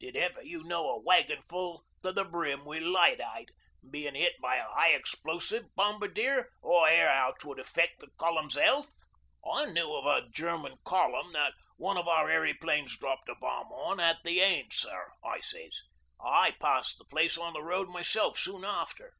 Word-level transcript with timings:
Did 0.00 0.16
ever 0.16 0.42
you 0.42 0.64
know 0.64 0.88
a 0.88 1.00
wagon 1.00 1.42
full 1.42 1.84
to 2.02 2.10
the 2.10 2.24
brim 2.24 2.64
wi' 2.64 2.80
lyddite 2.80 3.50
being 3.88 4.16
hit 4.16 4.32
by 4.40 4.56
a 4.56 4.64
high 4.68 4.88
explosive, 4.90 5.72
Bombardier, 5.76 6.50
or 6.60 6.88
hear 6.88 7.08
how 7.08 7.34
'twould 7.38 7.60
affect 7.60 8.00
the 8.00 8.08
Column's 8.16 8.56
health?" 8.56 8.90
'"I 9.48 9.66
knew 9.66 9.94
of 9.94 10.06
a 10.06 10.28
German 10.28 10.78
column 10.84 11.32
that 11.34 11.52
one 11.76 11.96
of 11.96 12.08
our 12.08 12.28
airyplanes 12.28 12.98
dropped 12.98 13.28
a 13.28 13.36
bomb 13.36 13.70
on, 13.70 14.00
at 14.00 14.24
the 14.24 14.40
Aisne, 14.40 14.72
sir," 14.72 15.12
I 15.24 15.38
sez. 15.38 15.82
"I 16.20 16.50
passed 16.60 16.98
the 16.98 17.04
place 17.04 17.38
on 17.38 17.52
the 17.52 17.62
road 17.62 17.88
myself 17.88 18.36
soon 18.40 18.64
after." 18.64 19.12